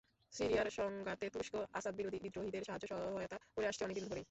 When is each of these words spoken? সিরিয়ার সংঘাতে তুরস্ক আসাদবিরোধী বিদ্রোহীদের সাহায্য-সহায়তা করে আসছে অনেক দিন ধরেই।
সিরিয়ার 0.33 0.67
সংঘাতে 0.71 1.25
তুরস্ক 1.33 1.55
আসাদবিরোধী 1.73 2.19
বিদ্রোহীদের 2.23 2.63
সাহায্য-সহায়তা 2.67 3.37
করে 3.55 3.65
আসছে 3.67 3.83
অনেক 3.85 3.95
দিন 3.97 4.05
ধরেই। 4.05 4.19